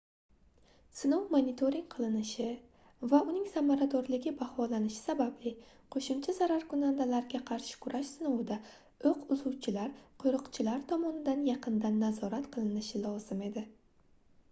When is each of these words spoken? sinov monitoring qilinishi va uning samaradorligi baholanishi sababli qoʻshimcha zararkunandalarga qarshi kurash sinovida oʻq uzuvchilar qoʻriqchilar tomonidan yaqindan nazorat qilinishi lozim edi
sinov 0.99 1.25
monitoring 1.33 1.83
qilinishi 1.95 2.45
va 3.09 3.17
uning 3.33 3.43
samaradorligi 3.49 4.31
baholanishi 4.39 4.97
sababli 5.01 5.51
qoʻshimcha 5.95 6.35
zararkunandalarga 6.37 7.41
qarshi 7.51 7.77
kurash 7.83 8.09
sinovida 8.15 8.57
oʻq 9.11 9.29
uzuvchilar 9.37 9.93
qoʻriqchilar 10.25 10.83
tomonidan 10.93 11.45
yaqindan 11.51 12.01
nazorat 12.07 12.49
qilinishi 12.57 13.03
lozim 13.05 13.45
edi 13.51 13.65